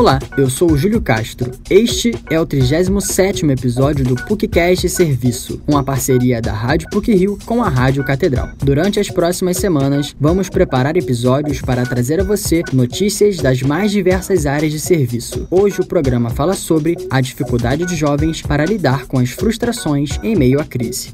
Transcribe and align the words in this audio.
Olá, 0.00 0.18
eu 0.38 0.48
sou 0.48 0.72
o 0.72 0.78
Júlio 0.78 0.98
Castro. 0.98 1.50
Este 1.68 2.14
é 2.30 2.40
o 2.40 2.46
37º 2.46 3.50
episódio 3.50 4.02
do 4.02 4.14
PUCcast 4.14 4.88
Serviço, 4.88 5.60
uma 5.68 5.84
parceria 5.84 6.40
da 6.40 6.54
Rádio 6.54 6.88
PUC 6.88 7.14
Rio 7.14 7.38
com 7.44 7.62
a 7.62 7.68
Rádio 7.68 8.02
Catedral. 8.02 8.48
Durante 8.64 8.98
as 8.98 9.10
próximas 9.10 9.58
semanas, 9.58 10.16
vamos 10.18 10.48
preparar 10.48 10.96
episódios 10.96 11.60
para 11.60 11.84
trazer 11.84 12.18
a 12.18 12.24
você 12.24 12.62
notícias 12.72 13.36
das 13.36 13.60
mais 13.60 13.92
diversas 13.92 14.46
áreas 14.46 14.72
de 14.72 14.80
serviço. 14.80 15.46
Hoje 15.50 15.82
o 15.82 15.86
programa 15.86 16.30
fala 16.30 16.54
sobre 16.54 16.96
a 17.10 17.20
dificuldade 17.20 17.84
de 17.84 17.94
jovens 17.94 18.40
para 18.40 18.64
lidar 18.64 19.04
com 19.04 19.18
as 19.18 19.28
frustrações 19.28 20.18
em 20.22 20.34
meio 20.34 20.58
à 20.60 20.64
crise. 20.64 21.10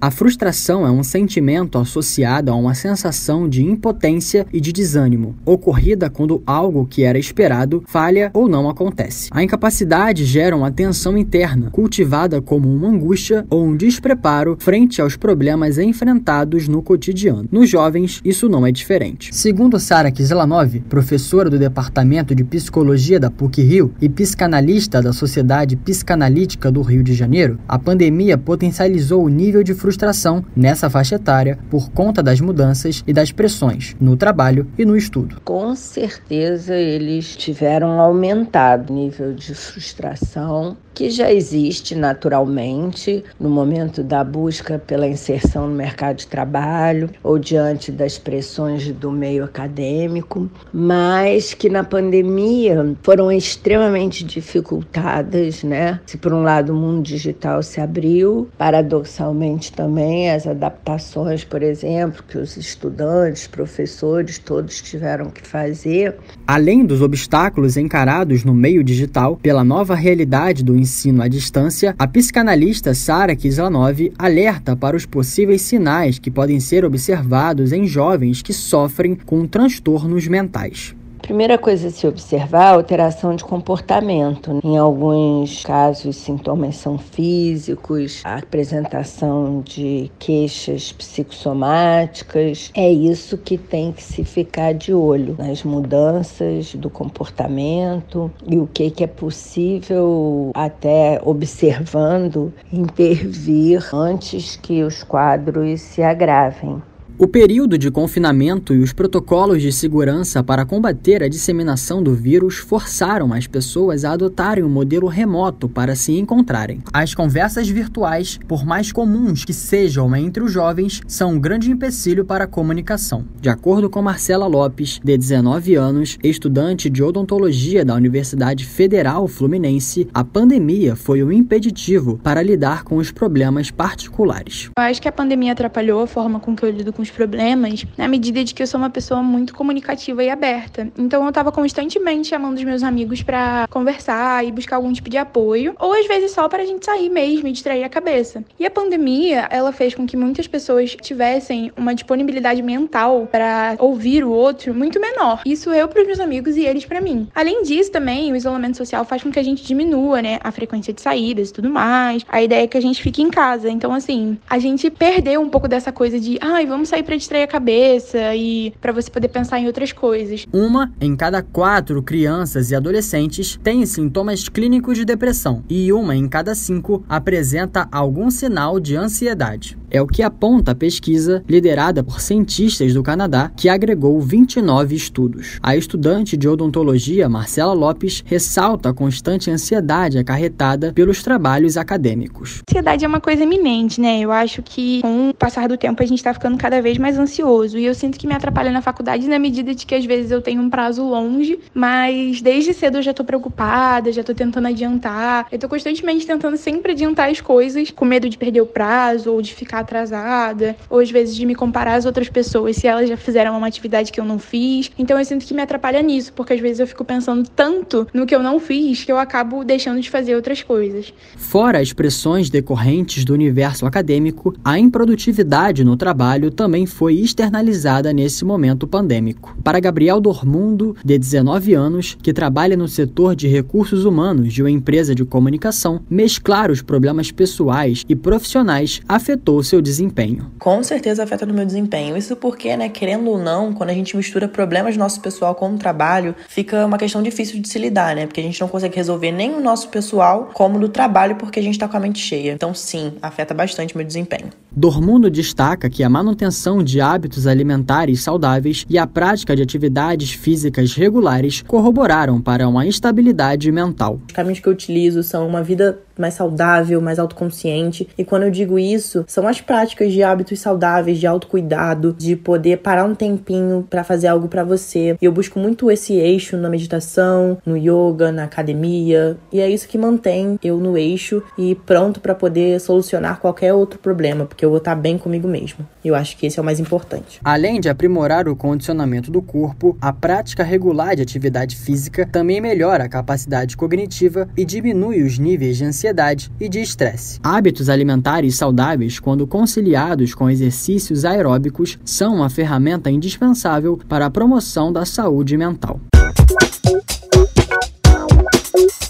A 0.00 0.12
frustração 0.12 0.86
é 0.86 0.90
um 0.92 1.02
sentimento 1.02 1.76
associado 1.76 2.52
a 2.52 2.54
uma 2.54 2.72
sensação 2.72 3.48
de 3.48 3.64
impotência 3.64 4.46
e 4.52 4.60
de 4.60 4.72
desânimo, 4.72 5.34
ocorrida 5.44 6.08
quando 6.08 6.40
algo 6.46 6.86
que 6.86 7.02
era 7.02 7.18
esperado 7.18 7.82
falha 7.84 8.30
ou 8.32 8.48
não 8.48 8.68
acontece. 8.70 9.28
A 9.32 9.42
incapacidade 9.42 10.24
gera 10.24 10.56
uma 10.56 10.70
tensão 10.70 11.18
interna, 11.18 11.68
cultivada 11.72 12.40
como 12.40 12.72
uma 12.72 12.86
angústia 12.86 13.44
ou 13.50 13.64
um 13.64 13.76
despreparo 13.76 14.56
frente 14.60 15.02
aos 15.02 15.16
problemas 15.16 15.78
enfrentados 15.78 16.68
no 16.68 16.80
cotidiano. 16.80 17.48
Nos 17.50 17.68
jovens, 17.68 18.20
isso 18.24 18.48
não 18.48 18.64
é 18.64 18.70
diferente. 18.70 19.34
Segundo 19.34 19.80
Sara 19.80 20.12
Kislanov, 20.12 20.78
professora 20.88 21.50
do 21.50 21.58
Departamento 21.58 22.36
de 22.36 22.44
Psicologia 22.44 23.18
da 23.18 23.32
PUC-Rio 23.32 23.92
e 24.00 24.08
psicanalista 24.08 25.02
da 25.02 25.12
Sociedade 25.12 25.74
Psicanalítica 25.74 26.70
do 26.70 26.82
Rio 26.82 27.02
de 27.02 27.14
Janeiro, 27.14 27.58
a 27.66 27.80
pandemia 27.80 28.38
potencializou 28.38 29.24
o 29.24 29.28
nível 29.28 29.64
de 29.64 29.74
frustração 29.74 29.87
frustração 29.88 30.44
nessa 30.54 30.90
faixa 30.90 31.14
etária 31.14 31.58
por 31.70 31.90
conta 31.90 32.22
das 32.22 32.42
mudanças 32.42 33.02
e 33.06 33.12
das 33.12 33.32
pressões 33.32 33.96
no 33.98 34.18
trabalho 34.18 34.66
e 34.76 34.84
no 34.84 34.94
estudo. 34.94 35.40
Com 35.42 35.74
certeza 35.74 36.74
eles 36.74 37.34
tiveram 37.34 37.98
aumentado 37.98 38.92
o 38.92 38.96
nível 38.96 39.32
de 39.32 39.54
frustração 39.54 40.76
que 40.98 41.10
já 41.10 41.32
existe 41.32 41.94
naturalmente 41.94 43.22
no 43.38 43.48
momento 43.48 44.02
da 44.02 44.24
busca 44.24 44.80
pela 44.84 45.06
inserção 45.06 45.68
no 45.68 45.74
mercado 45.76 46.16
de 46.16 46.26
trabalho 46.26 47.08
ou 47.22 47.38
diante 47.38 47.92
das 47.92 48.18
pressões 48.18 48.90
do 48.90 49.08
meio 49.08 49.44
acadêmico, 49.44 50.50
mas 50.72 51.54
que 51.54 51.70
na 51.70 51.84
pandemia 51.84 52.96
foram 53.00 53.30
extremamente 53.30 54.24
dificultadas, 54.24 55.62
né? 55.62 56.00
Se 56.04 56.18
por 56.18 56.34
um 56.34 56.42
lado 56.42 56.72
o 56.72 56.76
mundo 56.76 57.04
digital 57.04 57.62
se 57.62 57.80
abriu, 57.80 58.48
paradoxalmente 58.58 59.72
também 59.78 60.28
as 60.28 60.44
adaptações, 60.44 61.44
por 61.44 61.62
exemplo, 61.62 62.24
que 62.26 62.36
os 62.36 62.56
estudantes, 62.56 63.46
professores, 63.46 64.36
todos 64.36 64.82
tiveram 64.82 65.30
que 65.30 65.46
fazer. 65.46 66.16
Além 66.44 66.84
dos 66.84 67.00
obstáculos 67.00 67.76
encarados 67.76 68.42
no 68.42 68.52
meio 68.52 68.82
digital 68.82 69.36
pela 69.36 69.62
nova 69.62 69.94
realidade 69.94 70.64
do 70.64 70.76
ensino 70.76 71.22
à 71.22 71.28
distância, 71.28 71.94
a 71.96 72.08
psicanalista 72.08 72.92
Sara 72.92 73.36
Kislanov 73.36 74.12
alerta 74.18 74.74
para 74.74 74.96
os 74.96 75.06
possíveis 75.06 75.62
sinais 75.62 76.18
que 76.18 76.28
podem 76.28 76.58
ser 76.58 76.84
observados 76.84 77.70
em 77.70 77.86
jovens 77.86 78.42
que 78.42 78.52
sofrem 78.52 79.14
com 79.14 79.46
transtornos 79.46 80.26
mentais. 80.26 80.97
Primeira 81.28 81.58
coisa 81.58 81.88
a 81.88 81.90
se 81.90 82.06
observar 82.06 82.68
a 82.68 82.74
alteração 82.76 83.36
de 83.36 83.44
comportamento. 83.44 84.60
Em 84.64 84.78
alguns 84.78 85.62
casos, 85.62 86.16
sintomas 86.16 86.76
são 86.76 86.96
físicos, 86.96 88.22
a 88.24 88.36
apresentação 88.36 89.60
de 89.60 90.10
queixas 90.18 90.90
psicossomáticas. 90.90 92.70
É 92.74 92.90
isso 92.90 93.36
que 93.36 93.58
tem 93.58 93.92
que 93.92 94.02
se 94.02 94.24
ficar 94.24 94.72
de 94.72 94.94
olho 94.94 95.36
nas 95.38 95.62
mudanças 95.62 96.74
do 96.74 96.88
comportamento 96.88 98.32
e 98.46 98.56
o 98.58 98.66
que 98.66 98.90
é 99.04 99.06
possível, 99.06 100.50
até 100.54 101.20
observando, 101.22 102.54
intervir 102.72 103.94
antes 103.94 104.56
que 104.56 104.82
os 104.82 105.02
quadros 105.02 105.82
se 105.82 106.02
agravem. 106.02 106.82
O 107.20 107.26
período 107.26 107.76
de 107.76 107.90
confinamento 107.90 108.72
e 108.72 108.78
os 108.78 108.92
protocolos 108.92 109.60
de 109.60 109.72
segurança 109.72 110.40
para 110.40 110.64
combater 110.64 111.20
a 111.20 111.28
disseminação 111.28 112.00
do 112.00 112.14
vírus 112.14 112.58
forçaram 112.58 113.32
as 113.32 113.44
pessoas 113.44 114.04
a 114.04 114.12
adotarem 114.12 114.62
um 114.62 114.68
modelo 114.68 115.08
remoto 115.08 115.68
para 115.68 115.96
se 115.96 116.12
encontrarem. 116.16 116.80
As 116.92 117.16
conversas 117.16 117.68
virtuais, 117.68 118.38
por 118.46 118.64
mais 118.64 118.92
comuns 118.92 119.44
que 119.44 119.52
sejam 119.52 120.14
entre 120.14 120.44
os 120.44 120.52
jovens, 120.52 121.00
são 121.08 121.32
um 121.32 121.40
grande 121.40 121.72
empecilho 121.72 122.24
para 122.24 122.44
a 122.44 122.46
comunicação. 122.46 123.24
De 123.40 123.48
acordo 123.48 123.90
com 123.90 124.00
Marcela 124.00 124.46
Lopes, 124.46 125.00
de 125.02 125.18
19 125.18 125.74
anos, 125.74 126.18
estudante 126.22 126.88
de 126.88 127.02
odontologia 127.02 127.84
da 127.84 127.96
Universidade 127.96 128.64
Federal 128.64 129.26
Fluminense, 129.26 130.06
a 130.14 130.22
pandemia 130.22 130.94
foi 130.94 131.24
um 131.24 131.32
impeditivo 131.32 132.16
para 132.22 132.40
lidar 132.40 132.84
com 132.84 132.96
os 132.96 133.10
problemas 133.10 133.72
particulares. 133.72 134.70
Eu 134.78 134.84
acho 134.84 135.02
que 135.02 135.08
a 135.08 135.12
pandemia 135.12 135.50
atrapalhou 135.50 136.00
a 136.00 136.06
forma 136.06 136.38
com 136.38 136.54
que 136.54 136.62
eu 136.62 136.70
lido 136.70 136.92
com 136.92 137.07
problemas 137.10 137.84
na 137.96 138.08
medida 138.08 138.42
de 138.44 138.54
que 138.54 138.62
eu 138.62 138.66
sou 138.66 138.78
uma 138.78 138.90
pessoa 138.90 139.22
muito 139.22 139.54
comunicativa 139.54 140.22
e 140.22 140.30
aberta. 140.30 140.88
Então 140.96 141.22
eu 141.22 141.28
estava 141.28 141.52
constantemente 141.52 142.28
chamando 142.28 142.56
os 142.56 142.64
meus 142.64 142.82
amigos 142.82 143.22
para 143.22 143.66
conversar 143.70 144.44
e 144.44 144.52
buscar 144.52 144.76
algum 144.76 144.92
tipo 144.92 145.10
de 145.10 145.16
apoio, 145.16 145.74
ou 145.78 145.92
às 145.92 146.06
vezes 146.06 146.32
só 146.32 146.48
para 146.48 146.62
a 146.62 146.66
gente 146.66 146.84
sair 146.84 147.08
mesmo 147.08 147.48
e 147.48 147.52
distrair 147.52 147.84
a 147.84 147.88
cabeça. 147.88 148.44
E 148.58 148.66
a 148.66 148.70
pandemia, 148.70 149.48
ela 149.50 149.72
fez 149.72 149.94
com 149.94 150.06
que 150.06 150.16
muitas 150.16 150.46
pessoas 150.46 150.96
tivessem 151.00 151.72
uma 151.76 151.94
disponibilidade 151.94 152.62
mental 152.62 153.28
para 153.30 153.76
ouvir 153.78 154.24
o 154.24 154.30
outro 154.30 154.74
muito 154.74 155.00
menor. 155.00 155.42
Isso 155.44 155.70
eu 155.70 155.88
para 155.88 156.00
os 156.00 156.06
meus 156.06 156.20
amigos 156.20 156.56
e 156.56 156.64
eles 156.64 156.84
para 156.84 157.00
mim. 157.00 157.28
Além 157.34 157.62
disso, 157.62 157.90
também 157.90 158.32
o 158.32 158.36
isolamento 158.36 158.76
social 158.76 159.04
faz 159.04 159.22
com 159.22 159.30
que 159.30 159.38
a 159.38 159.42
gente 159.42 159.64
diminua, 159.64 160.22
né, 160.22 160.38
a 160.42 160.50
frequência 160.50 160.92
de 160.92 161.00
saídas 161.00 161.50
e 161.50 161.52
tudo 161.52 161.70
mais. 161.70 162.24
A 162.28 162.42
ideia 162.42 162.64
é 162.64 162.66
que 162.66 162.76
a 162.76 162.82
gente 162.82 163.02
fique 163.02 163.22
em 163.22 163.30
casa. 163.30 163.70
Então 163.70 163.92
assim, 163.92 164.38
a 164.48 164.58
gente 164.58 164.90
perdeu 164.90 165.40
um 165.40 165.48
pouco 165.48 165.68
dessa 165.68 165.92
coisa 165.92 166.18
de, 166.18 166.38
ai, 166.40 166.66
vamos 166.66 166.88
sair 166.88 166.97
sair 166.98 167.02
para 167.02 167.16
distrair 167.16 167.42
a 167.42 167.46
cabeça 167.46 168.34
e 168.34 168.72
para 168.80 168.92
você 168.92 169.10
poder 169.10 169.28
pensar 169.28 169.58
em 169.60 169.66
outras 169.66 169.92
coisas. 169.92 170.46
Uma 170.52 170.92
em 171.00 171.14
cada 171.14 171.42
quatro 171.42 172.02
crianças 172.02 172.70
e 172.70 172.74
adolescentes 172.74 173.58
tem 173.62 173.84
sintomas 173.86 174.48
clínicos 174.48 174.98
de 174.98 175.04
depressão 175.04 175.62
e 175.68 175.92
uma 175.92 176.16
em 176.16 176.28
cada 176.28 176.54
cinco 176.54 177.04
apresenta 177.08 177.88
algum 177.92 178.30
sinal 178.30 178.80
de 178.80 178.96
ansiedade. 178.96 179.76
É 179.90 180.02
o 180.02 180.06
que 180.06 180.22
aponta 180.22 180.72
a 180.72 180.74
pesquisa 180.74 181.42
liderada 181.48 182.04
por 182.04 182.20
cientistas 182.20 182.92
do 182.92 183.02
Canadá, 183.02 183.50
que 183.56 183.70
agregou 183.70 184.20
29 184.20 184.94
estudos. 184.94 185.58
A 185.62 185.76
estudante 185.76 186.36
de 186.36 186.46
odontologia 186.46 187.28
Marcela 187.28 187.72
Lopes 187.72 188.22
ressalta 188.26 188.90
a 188.90 188.94
constante 188.94 189.50
ansiedade 189.50 190.18
acarretada 190.18 190.92
pelos 190.92 191.22
trabalhos 191.22 191.78
acadêmicos. 191.78 192.60
Ansiedade 192.68 193.04
é 193.04 193.08
uma 193.08 193.20
coisa 193.20 193.44
eminente, 193.44 193.98
né? 193.98 194.20
Eu 194.20 194.30
acho 194.30 194.62
que 194.62 195.00
com 195.00 195.30
o 195.30 195.34
passar 195.34 195.68
do 195.68 195.78
tempo 195.78 196.02
a 196.02 196.06
gente 196.06 196.18
está 196.18 196.34
ficando 196.34 196.58
cada 196.58 196.82
vez 196.82 196.87
mais 196.96 197.18
ansioso 197.18 197.78
e 197.78 197.84
eu 197.84 197.94
sinto 197.94 198.18
que 198.18 198.26
me 198.26 198.34
atrapalha 198.34 198.70
na 198.70 198.80
faculdade 198.80 199.28
na 199.28 199.38
medida 199.38 199.74
de 199.74 199.84
que 199.84 199.94
às 199.94 200.04
vezes 200.04 200.30
eu 200.30 200.40
tenho 200.40 200.62
um 200.62 200.70
prazo 200.70 201.04
longe, 201.04 201.58
mas 201.74 202.40
desde 202.40 202.72
cedo 202.72 202.98
eu 202.98 203.02
já 203.02 203.12
tô 203.12 203.24
preocupada, 203.24 204.12
já 204.12 204.24
tô 204.24 204.34
tentando 204.34 204.68
adiantar. 204.68 205.46
Eu 205.52 205.58
tô 205.58 205.68
constantemente 205.68 206.26
tentando 206.26 206.56
sempre 206.56 206.92
adiantar 206.92 207.30
as 207.30 207.40
coisas, 207.40 207.90
com 207.90 208.04
medo 208.04 208.28
de 208.28 208.38
perder 208.38 208.60
o 208.60 208.66
prazo 208.66 209.32
ou 209.32 209.42
de 209.42 209.54
ficar 209.54 209.68
ficar 209.68 209.80
atrasada, 209.80 210.76
ou 210.88 211.00
às 211.00 211.10
vezes 211.10 211.36
de 211.36 211.44
me 211.44 211.54
comparar 211.54 211.94
às 211.94 212.06
outras 212.06 212.28
pessoas 212.28 212.76
se 212.76 212.86
elas 212.86 213.08
já 213.08 213.16
fizeram 213.16 213.56
uma 213.56 213.66
atividade 213.66 214.10
que 214.10 214.18
eu 214.18 214.24
não 214.24 214.38
fiz. 214.38 214.90
Então 214.98 215.18
eu 215.18 215.24
sinto 215.24 215.44
que 215.44 215.54
me 215.54 215.60
atrapalha 215.60 216.00
nisso, 216.00 216.32
porque 216.32 216.54
às 216.54 216.60
vezes 216.60 216.80
eu 216.80 216.86
fico 216.86 217.04
pensando 217.04 217.48
tanto 217.48 218.06
no 218.14 218.26
que 218.26 218.34
eu 218.34 218.42
não 218.42 218.58
fiz 218.58 219.04
que 219.04 219.12
eu 219.12 219.18
acabo 219.18 219.64
deixando 219.64 220.00
de 220.00 220.10
fazer 220.10 220.34
outras 220.34 220.62
coisas. 220.62 221.12
Fora 221.36 221.80
as 221.80 221.92
pressões 221.92 222.48
decorrentes 222.48 223.24
do 223.24 223.34
universo 223.34 223.84
acadêmico, 223.84 224.54
a 224.64 224.78
improdutividade 224.78 225.84
no 225.84 225.96
trabalho 225.96 226.50
também 226.50 226.67
foi 226.86 227.14
externalizada 227.14 228.12
nesse 228.12 228.44
momento 228.44 228.86
pandêmico. 228.86 229.56
Para 229.62 229.80
Gabriel 229.80 230.20
Dormundo, 230.20 230.96
de 231.04 231.18
19 231.18 231.74
anos, 231.74 232.16
que 232.22 232.32
trabalha 232.32 232.76
no 232.76 232.88
setor 232.88 233.34
de 233.34 233.48
recursos 233.48 234.04
humanos 234.04 234.52
de 234.52 234.62
uma 234.62 234.70
empresa 234.70 235.14
de 235.14 235.24
comunicação, 235.24 236.00
mesclar 236.08 236.70
os 236.70 236.82
problemas 236.82 237.30
pessoais 237.30 238.04
e 238.08 238.16
profissionais 238.16 239.00
afetou 239.08 239.62
seu 239.62 239.80
desempenho? 239.80 240.50
Com 240.58 240.82
certeza 240.82 241.22
afeta 241.22 241.46
no 241.46 241.54
meu 241.54 241.64
desempenho. 241.64 242.16
Isso 242.16 242.36
porque, 242.36 242.76
né, 242.76 242.88
querendo 242.88 243.30
ou 243.30 243.38
não, 243.38 243.72
quando 243.72 243.90
a 243.90 243.94
gente 243.94 244.16
mistura 244.16 244.48
problemas 244.48 244.96
do 244.96 244.98
nosso 244.98 245.20
pessoal 245.20 245.54
com 245.54 245.74
o 245.74 245.78
trabalho, 245.78 246.34
fica 246.48 246.84
uma 246.84 246.98
questão 246.98 247.22
difícil 247.22 247.60
de 247.60 247.68
se 247.68 247.78
lidar, 247.78 248.14
né? 248.14 248.26
Porque 248.26 248.40
a 248.40 248.44
gente 248.44 248.60
não 248.60 248.68
consegue 248.68 248.96
resolver 248.96 249.32
nem 249.32 249.54
o 249.54 249.60
nosso 249.60 249.88
pessoal 249.88 250.50
como 250.52 250.78
do 250.78 250.88
trabalho 250.88 251.36
porque 251.36 251.60
a 251.60 251.62
gente 251.62 251.78
tá 251.78 251.88
com 251.88 251.96
a 251.96 252.00
mente 252.00 252.18
cheia. 252.18 252.52
Então, 252.52 252.74
sim, 252.74 253.14
afeta 253.22 253.54
bastante 253.54 253.96
meu 253.96 254.06
desempenho. 254.06 254.50
Dormundo 254.78 255.28
destaca 255.28 255.90
que 255.90 256.04
a 256.04 256.08
manutenção 256.08 256.84
de 256.84 257.00
hábitos 257.00 257.48
alimentares 257.48 258.22
saudáveis 258.22 258.86
e 258.88 258.96
a 258.96 259.08
prática 259.08 259.56
de 259.56 259.60
atividades 259.60 260.30
físicas 260.30 260.94
regulares 260.94 261.64
corroboraram 261.66 262.40
para 262.40 262.68
uma 262.68 262.86
estabilidade 262.86 263.72
mental. 263.72 264.20
Os 264.28 264.32
caminhos 264.32 264.60
que 264.60 264.68
eu 264.68 264.72
utilizo 264.72 265.24
são 265.24 265.48
uma 265.48 265.64
vida 265.64 265.98
mais 266.18 266.34
saudável, 266.34 267.00
mais 267.00 267.18
autoconsciente. 267.18 268.08
E 268.16 268.24
quando 268.24 268.42
eu 268.44 268.50
digo 268.50 268.78
isso, 268.78 269.24
são 269.26 269.46
as 269.46 269.60
práticas 269.60 270.12
de 270.12 270.22
hábitos 270.22 270.60
saudáveis, 270.60 271.18
de 271.18 271.26
autocuidado, 271.26 272.14
de 272.18 272.36
poder 272.36 272.78
parar 272.78 273.04
um 273.04 273.14
tempinho 273.14 273.86
para 273.88 274.04
fazer 274.04 274.28
algo 274.28 274.48
para 274.48 274.64
você. 274.64 275.16
E 275.20 275.24
eu 275.24 275.32
busco 275.32 275.58
muito 275.58 275.90
esse 275.90 276.14
eixo 276.14 276.56
na 276.56 276.68
meditação, 276.68 277.58
no 277.64 277.76
yoga, 277.76 278.32
na 278.32 278.44
academia, 278.44 279.36
e 279.52 279.60
é 279.60 279.68
isso 279.68 279.88
que 279.88 279.98
mantém 279.98 280.58
eu 280.62 280.78
no 280.78 280.96
eixo 280.96 281.42
e 281.56 281.74
pronto 281.74 282.20
para 282.20 282.34
poder 282.34 282.80
solucionar 282.80 283.40
qualquer 283.40 283.72
outro 283.72 283.98
problema, 283.98 284.44
porque 284.44 284.64
eu 284.64 284.70
vou 284.70 284.78
estar 284.78 284.94
bem 284.94 285.18
comigo 285.18 285.46
mesmo. 285.46 285.86
Eu 286.04 286.14
acho 286.14 286.36
que 286.36 286.46
esse 286.46 286.58
é 286.58 286.62
o 286.62 286.64
mais 286.64 286.80
importante. 286.80 287.40
Além 287.44 287.80
de 287.80 287.88
aprimorar 287.88 288.48
o 288.48 288.56
condicionamento 288.56 289.30
do 289.30 289.42
corpo, 289.42 289.96
a 290.00 290.12
prática 290.12 290.62
regular 290.62 291.16
de 291.16 291.22
atividade 291.22 291.76
física 291.76 292.26
também 292.26 292.60
melhora 292.60 293.04
a 293.04 293.08
capacidade 293.08 293.76
cognitiva 293.76 294.48
e 294.56 294.64
diminui 294.64 295.22
os 295.22 295.38
níveis 295.38 295.76
de 295.76 295.84
ansiedade 296.08 296.50
e 296.58 296.68
de 296.68 296.80
estresse. 296.80 297.38
Hábitos 297.42 297.88
alimentares 297.88 298.56
saudáveis, 298.56 299.18
quando 299.18 299.46
conciliados 299.46 300.34
com 300.34 300.48
exercícios 300.48 301.24
aeróbicos, 301.24 301.98
são 302.04 302.36
uma 302.36 302.50
ferramenta 302.50 303.10
indispensável 303.10 303.98
para 304.08 304.26
a 304.26 304.30
promoção 304.30 304.92
da 304.92 305.04
saúde 305.04 305.56
mental. 305.56 306.00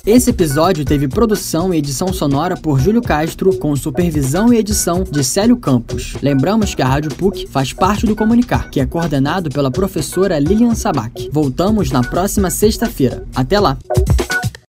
Esse 0.04 0.30
episódio 0.30 0.86
teve 0.86 1.06
produção 1.06 1.74
e 1.74 1.76
edição 1.76 2.10
sonora 2.14 2.56
por 2.56 2.80
Júlio 2.80 3.02
Castro, 3.02 3.54
com 3.58 3.76
supervisão 3.76 4.50
e 4.50 4.56
edição 4.56 5.04
de 5.04 5.22
Célio 5.22 5.58
Campos. 5.58 6.16
Lembramos 6.22 6.74
que 6.74 6.80
a 6.80 6.88
Rádio 6.88 7.14
PUC 7.14 7.46
faz 7.46 7.74
parte 7.74 8.06
do 8.06 8.16
Comunicar, 8.16 8.70
que 8.70 8.80
é 8.80 8.86
coordenado 8.86 9.50
pela 9.50 9.70
professora 9.70 10.38
Lilian 10.38 10.74
Sabac. 10.74 11.28
Voltamos 11.30 11.90
na 11.90 12.00
próxima 12.00 12.48
sexta-feira. 12.48 13.26
Até 13.34 13.60
lá! 13.60 13.76